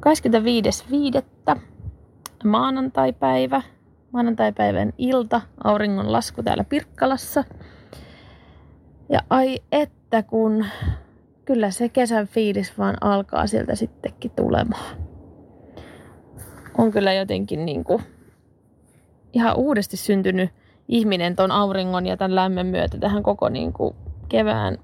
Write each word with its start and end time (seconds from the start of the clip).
25.5. 0.00 1.60
maanantaipäivä, 2.44 3.62
maanantaipäivän 4.12 4.92
ilta, 4.98 5.40
auringon 5.64 6.12
lasku 6.12 6.42
täällä 6.42 6.64
Pirkkalassa. 6.64 7.44
Ja 9.08 9.20
ai 9.30 9.58
että 9.72 10.22
kun 10.22 10.64
kyllä 11.44 11.70
se 11.70 11.88
kesän 11.88 12.26
fiilis 12.26 12.78
vaan 12.78 12.96
alkaa 13.00 13.46
sieltä 13.46 13.74
sittenkin 13.74 14.30
tulemaan. 14.30 14.96
On 16.78 16.90
kyllä 16.90 17.12
jotenkin 17.12 17.66
niin 17.66 17.84
kuin 17.84 18.02
ihan 19.32 19.56
uudesti 19.56 19.96
syntynyt 19.96 20.50
ihminen 20.88 21.36
ton 21.36 21.50
auringon 21.50 22.06
ja 22.06 22.16
tämän 22.16 22.34
lämmön 22.34 22.66
myötä 22.66 22.98
tähän 22.98 23.22
koko 23.22 23.48
niin 23.48 23.72
kuin 23.72 23.94
kevään 24.28 24.78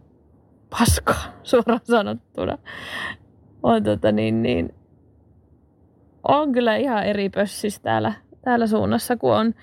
paskaa 0.71 1.23
suoraan 1.43 1.81
sanottuna. 1.85 2.59
On, 3.63 3.83
tota 3.83 4.13
niin, 4.13 4.43
niin, 4.43 4.75
on 6.29 6.53
kyllä 6.53 6.77
ihan 6.77 7.05
eri 7.05 7.29
pössis 7.29 7.81
täällä, 7.81 8.13
täällä 8.43 8.67
suunnassa, 8.67 9.17
kun 9.17 9.37
on 9.37 9.55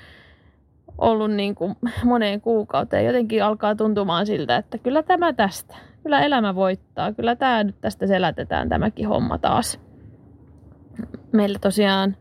ollut 0.97 1.31
niin 1.31 1.55
kuin 1.55 1.75
moneen 2.03 2.41
kuukauteen. 2.41 3.05
Jotenkin 3.05 3.43
alkaa 3.43 3.75
tuntumaan 3.75 4.25
siltä, 4.25 4.55
että 4.57 4.77
kyllä 4.77 5.03
tämä 5.03 5.33
tästä. 5.33 5.75
Kyllä 6.03 6.21
elämä 6.21 6.55
voittaa. 6.55 7.13
Kyllä 7.13 7.35
tämä 7.35 7.63
nyt 7.63 7.81
tästä 7.81 8.07
selätetään 8.07 8.69
tämäkin 8.69 9.07
homma 9.07 9.37
taas. 9.37 9.79
Meillä 11.31 11.59
tosiaan 11.59 12.17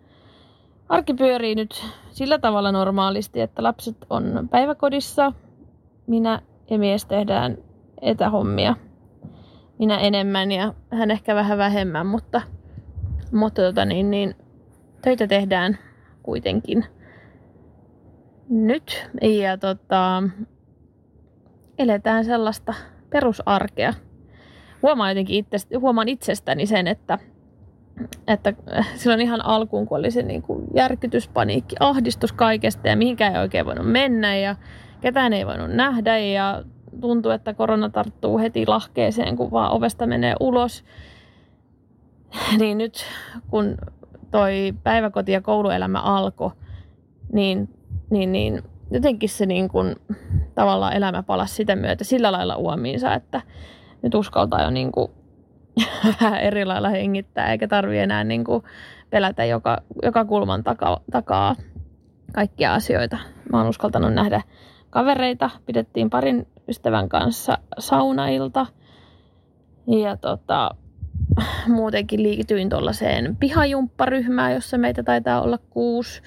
arki 0.89 1.15
pyörii 1.15 1.55
nyt 1.55 1.85
sillä 2.11 2.39
tavalla 2.39 2.73
normaalisti, 2.73 3.41
että 3.41 3.63
lapset 3.63 3.97
on 4.11 4.49
päiväkodissa. 4.51 5.33
Minä 6.07 6.43
ja 6.71 6.79
mies 6.79 7.07
tehdään 7.07 7.59
etähommia. 8.03 8.77
Minä 9.79 9.99
enemmän 9.99 10.53
ja 10.53 10.75
hän 10.91 11.11
ehkä 11.11 11.35
vähän 11.35 11.59
vähemmän, 11.59 12.07
mutta, 12.07 12.43
mutta 13.33 13.63
tota 13.63 13.85
niin, 13.85 14.11
niin, 14.11 14.35
töitä 15.03 15.27
tehdään 15.27 15.79
kuitenkin 16.23 16.85
nyt. 18.49 19.09
Ja 19.23 19.59
tota, 19.59 20.23
eletään 21.79 22.25
sellaista 22.25 22.75
perusarkea. 23.11 23.95
Huomaan 24.83 25.11
jotenkin 25.11 25.37
itsestä, 25.37 25.79
huomaan 25.79 26.09
itsestäni 26.09 26.67
sen, 26.67 26.87
että, 26.87 27.19
että 28.27 28.53
silloin 28.95 29.21
ihan 29.21 29.45
alkuun, 29.45 29.87
kun 29.87 29.99
oli 29.99 30.11
se 30.11 30.23
niin 30.23 30.43
kuin 30.43 30.65
järkytys, 30.75 31.29
paniikki, 31.29 31.77
ahdistus 31.81 32.33
kaikesta 32.33 32.89
ja 32.89 32.97
mihinkään 32.97 33.35
ei 33.35 33.41
oikein 33.41 33.67
voinut 33.67 33.93
mennä 33.93 34.37
ja 34.37 34.57
ketään 35.01 35.33
ei 35.33 35.47
voinut 35.47 35.71
nähdä 35.71 36.19
ja 36.19 36.65
tuntuu, 37.01 37.31
että 37.31 37.55
korona 37.55 37.89
tarttuu 37.89 38.39
heti 38.39 38.67
lahkeeseen, 38.67 39.37
kun 39.37 39.51
vaan 39.51 39.73
ovesta 39.73 40.07
menee 40.07 40.35
ulos. 40.41 40.85
Niin 42.59 42.79
nyt 42.79 43.05
kun 43.51 43.77
toi 44.31 44.75
päiväkoti- 44.83 45.33
ja 45.33 45.41
kouluelämä 45.41 46.01
alkoi, 46.01 46.51
niin, 47.33 47.69
niin, 48.11 48.33
niin 48.33 48.63
jotenkin 48.91 49.29
se 49.29 49.47
niin 49.47 49.69
kuin, 49.69 49.97
tavallaan 50.55 50.93
elämä 50.93 51.23
palasi 51.23 51.55
sitä 51.55 51.77
myötä 51.77 52.05
sillä 52.05 52.33
lailla 52.33 52.57
uomiinsa, 52.57 53.15
että 53.15 53.41
nyt 54.03 54.15
uskaltaa 54.15 54.63
jo 54.63 54.71
niin 54.71 54.93
kuin, 54.93 55.11
vähän 56.21 56.41
eri 56.41 56.65
lailla 56.65 56.89
hengittää, 56.89 57.53
eikä 57.53 57.69
tarvi 57.69 57.99
enää 57.99 58.25
niin 58.25 58.45
kuin, 58.45 58.63
pelätä 59.11 59.45
joka, 59.45 59.79
joka 60.03 60.25
kulman 60.25 60.65
takaa, 60.65 61.01
takaa 61.11 61.57
kaikkia 62.35 62.75
asioita. 62.75 63.19
Mä 63.53 63.59
oon 63.59 63.69
uskaltanut 63.69 64.15
nähdä 64.15 64.43
kavereita, 64.91 65.51
pidettiin 65.67 66.11
parin 66.11 66.47
ystävän 66.69 67.09
kanssa 67.09 67.59
saunailta 67.79 68.67
ja 69.87 70.17
tota, 70.17 70.71
muutenkin 71.69 72.23
liityin 72.23 72.69
tuollaiseen 72.69 73.37
pihajumpparyhmään, 73.37 74.55
jossa 74.55 74.79
meitä 74.79 75.03
taitaa 75.03 75.43
olla 75.43 75.59
kuusi, 75.71 76.23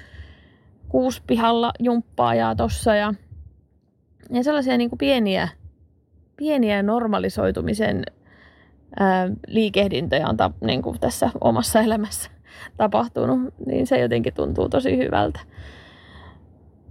kuusi 0.90 1.22
pihalla 1.28 1.72
jumppaajaa 1.80 2.56
tossa 2.56 2.96
ja, 2.96 3.14
ja 4.30 4.44
sellaisia 4.44 4.78
niin 4.78 4.90
kuin 4.90 4.98
pieniä, 4.98 5.48
pieniä 6.38 6.84
normalisoitumisen 6.84 8.04
ää, 9.00 9.30
liikehdintöjä 9.48 10.28
on 10.28 10.38
ta, 10.38 10.52
niin 10.62 10.82
kuin 10.82 11.00
tässä 11.00 11.30
omassa 11.42 11.82
elämässä 11.82 12.32
tapahtunut, 12.78 13.54
niin 13.66 13.88
se 13.88 14.00
jotenkin 14.00 14.34
tuntuu 14.34 14.70
tosi 14.70 14.98
hyvältä. 14.98 15.40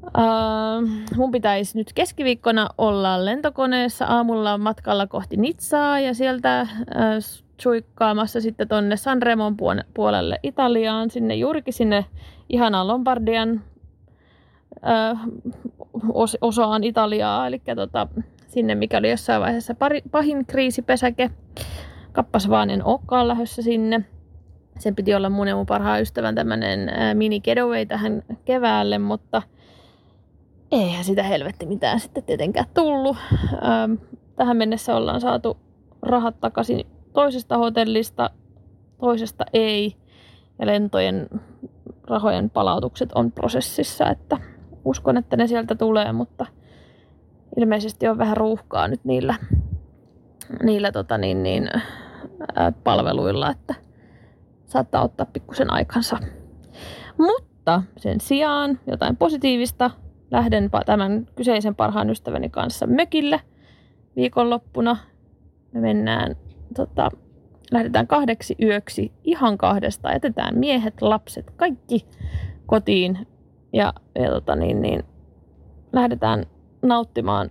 Uh, 0.05 0.89
mun 1.17 1.31
pitäisi 1.31 1.79
nyt 1.79 1.93
keskiviikkona 1.93 2.69
olla 2.79 3.25
lentokoneessa 3.25 4.05
aamulla 4.05 4.59
matkalla 4.59 5.07
kohti 5.07 5.37
Nitsaa 5.37 6.01
ja 6.01 6.15
sieltä 6.15 6.63
uh, 6.63 7.43
suikkaamassa 7.61 8.41
sitten 8.41 8.69
tonne 8.69 8.97
Sanremon 8.97 9.57
puolelle 9.95 10.41
Italiaan, 10.43 11.11
sinne 11.11 11.35
juurikin 11.35 11.75
sinne 11.75 12.05
ihanaan 12.49 12.89
Lombardian 12.89 13.63
uh, 15.13 15.19
osaan 16.41 16.85
Italiaa, 16.85 17.47
eli 17.47 17.63
tota, 17.77 18.09
sinne 18.47 18.75
mikä 18.75 18.99
oli 18.99 19.11
jossain 19.11 19.43
vaiheessa 19.43 19.75
pari, 19.75 20.03
pahin 20.11 20.47
kriisipesäke. 20.47 21.31
Kappas 22.13 22.49
vaan 22.49 22.71
en 22.71 22.85
olekaan 22.85 23.29
lähdössä 23.29 23.63
sinne. 23.63 24.05
Sen 24.79 24.95
piti 24.95 25.15
olla 25.15 25.31
mun 25.31 25.49
ja 25.49 25.57
mun 25.57 25.67
parhaan 25.67 26.03
ystävän 26.03 26.35
tämmönen 26.35 26.91
mini 27.15 27.41
getaway 27.41 27.87
tähän 27.87 28.23
keväälle, 28.45 28.99
mutta– 28.99 29.43
eihän 30.83 31.05
sitä 31.05 31.23
helvetti 31.23 31.67
mitään 31.67 32.01
sitten 32.01 32.23
tietenkään 32.23 32.67
tullut. 32.75 33.17
Ähm, 33.53 33.95
tähän 34.37 34.57
mennessä 34.57 34.97
ollaan 34.97 35.21
saatu 35.21 35.57
rahat 36.03 36.41
takaisin 36.41 36.87
toisesta 37.13 37.59
hotellista, 37.59 38.31
toisesta 39.01 39.45
ei. 39.53 39.97
Ja 40.59 40.67
lentojen 40.67 41.29
rahojen 42.07 42.51
palautukset 42.51 43.13
on 43.15 43.33
prosessissa, 43.33 44.11
että 44.11 44.39
uskon, 44.85 45.17
että 45.17 45.37
ne 45.37 45.47
sieltä 45.47 45.75
tulee, 45.75 46.13
mutta 46.13 46.47
ilmeisesti 47.57 48.09
on 48.09 48.19
vähän 48.19 48.37
ruuhkaa 48.37 48.89
nyt 48.89 49.05
niillä, 49.05 49.35
niillä 50.63 50.93
tota 50.93 51.19
niin, 51.19 51.43
niin, 51.43 51.69
ää, 52.55 52.73
palveluilla, 52.85 53.51
että 53.51 53.75
saattaa 54.67 55.05
ottaa 55.05 55.27
pikkusen 55.27 55.73
aikansa. 55.73 56.19
Mutta 57.19 57.83
sen 57.97 58.21
sijaan 58.21 58.79
jotain 58.87 59.17
positiivista 59.17 59.91
lähden 60.35 60.71
tämän 60.87 61.27
kyseisen 61.37 61.75
parhaan 61.75 62.11
ystäväni 62.11 62.49
kanssa 62.49 62.87
mökille 62.87 63.41
viikonloppuna. 64.17 64.97
Me 65.73 65.81
mennään, 65.81 66.37
tota, 66.77 67.11
lähdetään 67.73 68.07
kahdeksi 68.07 68.57
yöksi 68.63 69.13
ihan 69.25 69.59
kahdesta. 69.59 70.13
Jätetään 70.13 70.59
miehet, 70.59 71.03
lapset, 71.03 71.51
kaikki 71.57 72.07
kotiin 72.67 73.27
ja, 73.73 73.93
ja 74.15 74.31
tota, 74.31 74.57
niin, 74.57 74.83
niin, 74.83 75.03
lähdetään 75.93 76.47
nauttimaan 76.83 77.51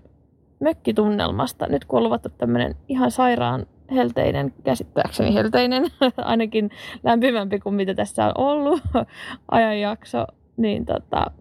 mökkitunnelmasta. 0.60 1.68
Nyt 1.68 1.86
kun 1.86 1.98
on 1.98 2.04
luvattu 2.04 2.30
tämmöinen 2.30 2.76
ihan 2.88 3.12
sairaan 3.12 3.66
helteinen, 3.92 4.54
käsittääkseni 4.64 5.34
helteinen, 5.34 5.84
ainakin 6.18 6.70
lämpimämpi 7.04 7.60
kuin 7.60 7.76
mitä 7.76 7.94
tässä 7.94 8.26
on 8.26 8.34
ollut 8.38 8.82
ajanjakso, 9.52 10.26
niin 10.58 10.86
tota, 10.86 11.32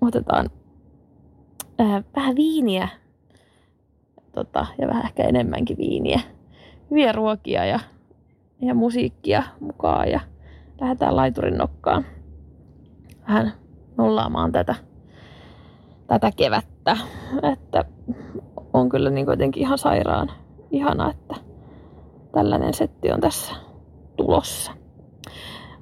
otetaan 0.00 0.50
äh, 1.80 2.04
vähän 2.16 2.36
viiniä 2.36 2.88
tota, 4.32 4.66
ja 4.78 4.88
vähän 4.88 5.04
ehkä 5.04 5.22
enemmänkin 5.22 5.76
viiniä. 5.76 6.20
Hyviä 6.90 7.12
ruokia 7.12 7.64
ja, 7.64 7.80
ja 8.60 8.74
musiikkia 8.74 9.42
mukaan 9.60 10.10
ja 10.10 10.20
lähdetään 10.80 11.16
laiturin 11.16 11.58
nokkaan 11.58 12.06
vähän 13.28 13.52
nollaamaan 13.96 14.52
tätä, 14.52 14.74
tätä 16.06 16.30
kevättä. 16.36 16.96
Että 17.52 17.84
on 18.72 18.88
kyllä 18.88 19.10
niin 19.10 19.26
jotenkin 19.26 19.62
ihan 19.62 19.78
sairaan 19.78 20.30
ihana, 20.70 21.10
että 21.10 21.34
tällainen 22.32 22.74
setti 22.74 23.12
on 23.12 23.20
tässä 23.20 23.54
tulossa. 24.16 24.72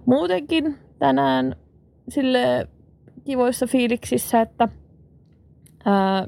Muutenkin 0.07 0.79
tänään 0.99 1.57
sille 2.09 2.69
kivoissa 3.25 3.67
fiiliksissä, 3.67 4.41
että 4.41 4.69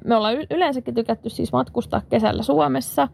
me 0.05 0.17
ollaan 0.17 0.35
yleensäkin 0.51 0.95
tykätty 0.95 1.31
siis 1.31 1.53
matkustaa 1.53 2.03
kesällä 2.09 2.43
Suomessa 2.43 3.09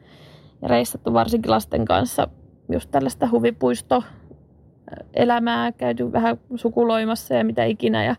ja 0.62 0.68
reissattu 0.68 1.12
varsinkin 1.12 1.50
lasten 1.50 1.84
kanssa 1.84 2.28
just 2.72 2.90
tällaista 2.90 3.28
huvipuisto 3.30 4.02
elämää, 5.14 5.72
käyty 5.72 6.12
vähän 6.12 6.38
sukuloimassa 6.56 7.34
ja 7.34 7.44
mitä 7.44 7.64
ikinä. 7.64 8.04
Ja 8.04 8.16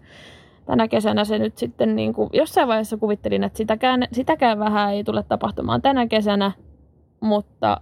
tänä 0.66 0.88
kesänä 0.88 1.26
se 1.26 1.40
nyt 1.40 1.58
sitten 1.58 1.96
niin 1.96 2.14
kuin, 2.14 2.30
jossain 2.34 2.68
vaiheessa 2.68 2.98
kuvittelin, 2.98 3.44
että 3.44 3.58
sitäkään, 3.58 4.04
sitäkään 4.12 4.60
vähän 4.60 4.94
ei 4.94 5.04
tule 5.04 5.24
tapahtumaan 5.24 5.82
tänä 5.82 6.08
kesänä, 6.08 6.52
mutta 7.20 7.82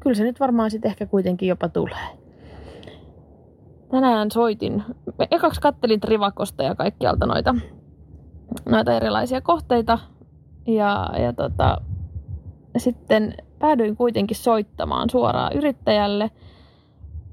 kyllä 0.00 0.14
se 0.14 0.24
nyt 0.24 0.40
varmaan 0.40 0.70
sitten 0.70 0.90
ehkä 0.90 1.06
kuitenkin 1.06 1.48
jopa 1.48 1.68
tulee 1.68 2.22
tänään 3.90 4.30
soitin, 4.30 4.82
ekaksi 5.30 5.60
kattelin 5.60 6.00
Trivakosta 6.00 6.62
ja 6.62 6.74
kaikkialta 6.74 7.26
noita, 7.26 7.54
noita 8.68 8.92
erilaisia 8.92 9.40
kohteita. 9.40 9.98
Ja, 10.66 11.10
ja 11.18 11.32
tota, 11.32 11.80
sitten 12.76 13.34
päädyin 13.58 13.96
kuitenkin 13.96 14.36
soittamaan 14.36 15.10
suoraan 15.10 15.52
yrittäjälle 15.52 16.30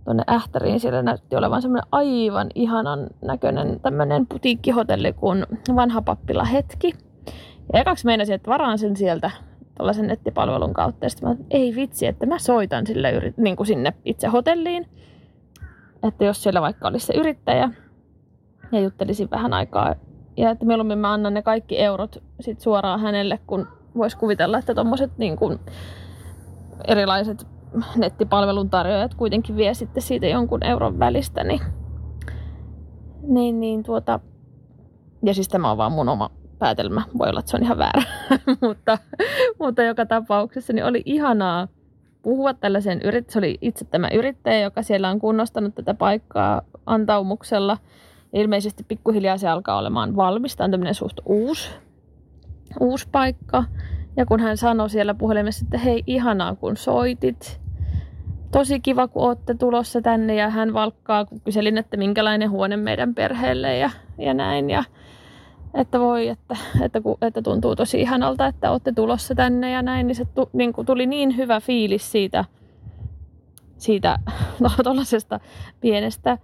tuonne 0.04 0.24
Ähtäriin. 0.30 0.80
Siellä 0.80 1.02
näytti 1.02 1.36
olevan 1.36 1.62
semmoinen 1.62 1.88
aivan 1.92 2.48
ihanan 2.56 3.08
näköinen 3.22 3.80
tämmöinen 3.80 4.28
putiikkihotelli 4.28 5.14
kuin 5.14 5.46
Vanha 5.76 6.02
Pappila 6.02 6.44
Hetki. 6.44 6.94
Ja 7.74 7.80
ekaksi 7.80 8.06
meinasin, 8.06 8.36
että 8.36 8.52
varaan 8.52 8.78
sen 8.78 8.98
sieltä 8.98 9.32
tuollaisen 9.78 10.08
nettipalvelun 10.08 10.74
kautta. 10.74 11.06
Ja 11.06 11.10
sitten 11.10 11.30
mä, 11.30 11.36
ei 11.50 11.76
vitsi, 11.76 12.08
että 12.08 12.26
mä 12.26 12.40
soitan 12.40 12.88
sille 12.88 13.12
yrit, 13.12 13.38
niin 13.38 13.56
kuin 13.56 13.68
sinne 13.68 13.94
itse 14.06 14.28
hotelliin. 14.28 14.86
Että 16.04 16.26
jos 16.26 16.44
siellä 16.44 16.62
vaikka 16.62 16.88
olisi 16.88 17.06
se 17.06 17.14
yrittäjä 17.14 17.72
ja 18.72 18.80
juttelisin 18.80 19.30
vähän 19.32 19.54
aikaa. 19.54 19.96
Ja 20.40 20.50
että 20.50 20.66
mieluummin 20.66 20.98
mä 21.00 21.14
annan 21.14 21.34
ne 21.34 21.42
kaikki 21.42 21.80
eurot 21.80 22.24
sit 22.40 22.60
suoraan 22.60 23.00
hänelle, 23.00 23.40
kun 23.48 23.68
voisi 23.98 24.18
kuvitella, 24.18 24.58
että 24.58 24.76
tuommoiset 24.76 25.12
niin 25.18 25.38
erilaiset 26.88 27.48
nettipalvelun 27.96 28.70
tarjoajat 28.70 29.14
kuitenkin 29.14 29.56
vie 29.56 29.74
sitten 29.74 30.04
siitä 30.04 30.28
jonkun 30.28 30.64
euron 30.64 31.00
välistä, 31.00 31.44
niin, 31.44 31.62
niin, 33.22 33.60
niin 33.60 33.84
tuota, 33.84 34.20
ja 35.24 35.34
siis 35.34 35.48
tämä 35.48 35.72
on 35.72 35.78
vaan 35.78 35.92
mun 35.92 36.10
oma 36.10 36.30
päätelmä, 36.60 37.02
voi 37.18 37.30
olla, 37.30 37.40
että 37.40 37.52
se 37.52 37.58
on 37.58 37.64
ihan 37.64 37.78
väärä, 37.78 38.04
mutta, 38.68 38.98
mutta 39.60 39.84
joka 39.84 40.06
tapauksessa 40.06 40.74
niin 40.74 40.86
oli 40.86 41.02
ihanaa 41.06 41.68
puhua 42.22 42.54
tällaisen 42.54 43.02
yrittäjän, 43.02 43.34
se 43.34 43.40
oli 43.40 43.58
itse 43.62 43.86
tämä 43.86 44.08
yrittäjä, 44.14 44.60
joka 44.60 44.84
siellä 44.84 45.10
on 45.10 45.20
kunnostanut 45.20 45.76
tätä 45.76 45.94
paikkaa 45.94 46.62
antaumuksella, 46.86 47.78
ilmeisesti 48.34 48.84
pikkuhiljaa 48.88 49.38
se 49.38 49.50
alkaa 49.50 49.78
olemaan 49.78 50.16
valmis, 50.16 50.56
tämä 50.56 50.66
on 50.66 50.72
tämmöinen 50.72 50.96
suht 50.96 51.18
uusi, 51.26 51.70
uusi 52.80 53.08
paikka, 53.12 53.64
ja 54.18 54.26
kun 54.26 54.40
hän 54.40 54.58
sanoi 54.58 54.90
siellä 54.90 55.14
puhelimessa, 55.14 55.66
että 55.66 55.78
hei 55.78 56.04
ihanaa 56.08 56.56
kun 56.56 56.78
soitit, 56.78 57.60
tosi 58.52 58.80
kiva 58.80 59.08
kun 59.08 59.24
olette 59.24 59.54
tulossa 59.54 60.02
tänne. 60.02 60.36
Ja 60.36 60.50
hän 60.50 60.74
valkkaa, 60.74 61.26
kun 61.26 61.42
kyselin, 61.42 61.78
että 61.78 61.98
minkälainen 61.98 62.50
huone 62.50 62.78
meidän 62.78 63.16
perheelle 63.16 63.78
ja, 63.78 63.90
ja 64.18 64.34
näin. 64.34 64.70
Ja, 64.70 64.84
että 65.74 66.00
voi, 66.00 66.28
että, 66.28 66.58
että, 66.82 67.02
että 67.22 67.42
tuntuu 67.42 67.76
tosi 67.76 68.02
ihanalta, 68.02 68.46
että 68.46 68.72
olette 68.72 68.92
tulossa 68.92 69.36
tänne 69.36 69.72
ja 69.72 69.82
näin, 69.82 70.08
niin 70.08 70.16
se 70.16 70.26
tu, 70.26 70.50
niin 70.54 70.74
kuin 70.74 70.86
tuli 70.86 71.06
niin 71.06 71.38
hyvä 71.38 71.60
fiilis 71.60 72.12
siitä, 72.12 72.46
siitä 73.78 74.20
no, 74.60 74.70
pienestä 75.82 76.38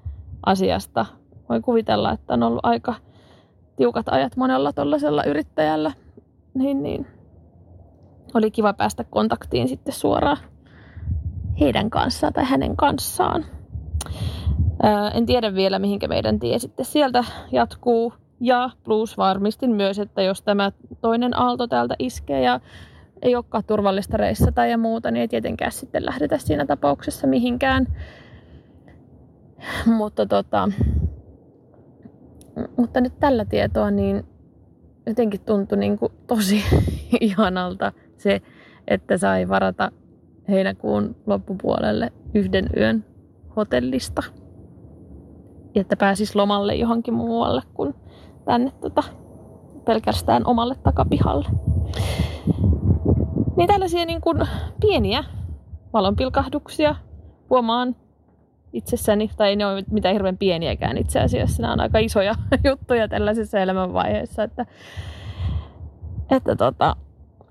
asiasta. 0.45 1.05
Voi 1.49 1.61
kuvitella, 1.61 2.11
että 2.11 2.33
on 2.33 2.43
ollut 2.43 2.59
aika 2.63 2.95
tiukat 3.75 4.09
ajat 4.09 4.37
monella 4.37 4.73
tuollaisella 4.73 5.23
yrittäjällä, 5.23 5.91
niin, 6.53 6.83
niin 6.83 7.07
oli 8.33 8.51
kiva 8.51 8.73
päästä 8.73 9.03
kontaktiin 9.03 9.67
sitten 9.67 9.93
suoraan 9.93 10.37
heidän 11.59 11.89
kanssaan 11.89 12.33
tai 12.33 12.45
hänen 12.45 12.75
kanssaan. 12.75 13.45
Ää, 14.83 15.09
en 15.09 15.25
tiedä 15.25 15.55
vielä, 15.55 15.79
mihinkä 15.79 16.07
meidän 16.07 16.39
tie 16.39 16.59
sitten 16.59 16.85
sieltä 16.85 17.23
jatkuu. 17.51 18.13
Ja 18.39 18.69
plus 18.83 19.17
varmistin 19.17 19.71
myös, 19.71 19.99
että 19.99 20.21
jos 20.21 20.41
tämä 20.41 20.71
toinen 21.01 21.37
aalto 21.39 21.67
täältä 21.67 21.95
iskee 21.99 22.41
ja 22.41 22.59
ei 23.21 23.35
olekaan 23.35 23.63
turvallista 23.67 24.17
reissata 24.17 24.65
ja 24.65 24.77
muuta, 24.77 25.11
niin 25.11 25.21
ei 25.21 25.27
tietenkään 25.27 25.71
sitten 25.71 26.05
lähdetä 26.05 26.37
siinä 26.37 26.65
tapauksessa 26.65 27.27
mihinkään. 27.27 27.87
Mutta, 29.97 30.25
tota, 30.25 30.69
mutta 32.77 33.01
nyt 33.01 33.19
tällä 33.19 33.45
tietoa 33.45 33.91
niin 33.91 34.23
jotenkin 35.05 35.41
tuntui 35.41 35.77
niin 35.77 35.97
kuin 35.97 36.11
tosi 36.27 36.63
ihanalta 37.21 37.91
se, 38.17 38.41
että 38.87 39.17
sai 39.17 39.49
varata 39.49 39.91
heinäkuun 40.49 41.15
loppupuolelle 41.25 42.11
yhden 42.33 42.69
yön 42.77 43.05
hotellista. 43.55 44.23
Ja 45.75 45.81
että 45.81 45.95
pääsis 45.95 46.35
lomalle 46.35 46.75
johonkin 46.75 47.13
muualle 47.13 47.61
kuin 47.73 47.95
tänne 48.45 48.71
tota, 48.81 49.03
pelkästään 49.85 50.45
omalle 50.45 50.75
takapihalle. 50.83 51.47
Niin 53.57 53.67
tällaisia 53.67 54.05
niin 54.05 54.21
kuin 54.21 54.37
pieniä 54.81 55.23
valonpilkahduksia 55.93 56.95
huomaan 57.49 57.95
itsessäni, 58.75 59.31
tai 59.37 59.55
ne 59.55 59.65
ole 59.65 59.83
mitään 59.91 60.13
hirveän 60.13 60.37
pieniäkään 60.37 60.97
itse 60.97 61.19
asiassa, 61.19 61.61
nämä 61.61 61.73
on 61.73 61.79
aika 61.79 61.99
isoja 61.99 62.35
juttuja 62.69 63.07
tällaisessa 63.07 63.59
elämänvaiheessa, 63.59 64.43
että, 64.43 64.65
että 66.31 66.55
tota, 66.55 66.95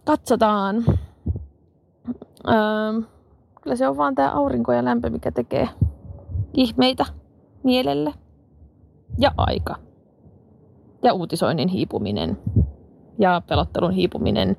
katsotaan. 0.05 0.85
Öö, 2.49 3.03
kyllä 3.63 3.77
se 3.77 3.89
on 3.89 3.97
vaan 3.97 4.15
tämä 4.15 4.31
aurinko 4.31 4.73
ja 4.73 4.85
lämpö, 4.85 5.11
mikä 5.11 5.31
tekee 5.31 5.69
ihmeitä 6.53 7.05
mielelle 7.63 8.15
ja 9.19 9.33
aika. 9.37 9.77
Ja 11.03 11.13
uutisoinnin 11.13 11.69
hiipuminen 11.69 12.39
ja 13.19 13.43
pelottelun 13.49 13.93
hiipuminen 13.93 14.57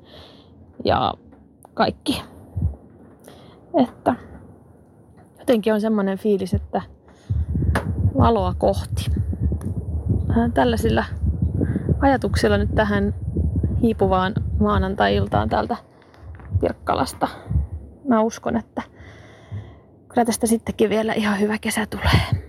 ja 0.84 1.14
kaikki. 1.74 2.22
Että 3.74 4.14
jotenkin 5.46 5.74
on 5.74 5.80
semmoinen 5.80 6.18
fiilis, 6.18 6.54
että 6.54 6.82
valoa 8.18 8.54
kohti. 8.58 9.06
Tällaisilla 10.54 11.04
ajatuksilla 12.00 12.58
nyt 12.58 12.74
tähän 12.74 13.14
hiipuvaan 13.82 14.34
maanantai-iltaan 14.60 15.48
täältä 15.48 15.76
Pirkkalasta. 16.60 17.28
Mä 18.08 18.20
uskon, 18.20 18.56
että 18.56 18.82
kyllä 20.08 20.24
tästä 20.24 20.46
sittenkin 20.46 20.90
vielä 20.90 21.12
ihan 21.12 21.40
hyvä 21.40 21.58
kesä 21.58 21.86
tulee. 21.86 22.45